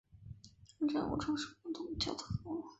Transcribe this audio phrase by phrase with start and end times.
[0.39, 2.65] 昂尚站暂无城市公共交通服务。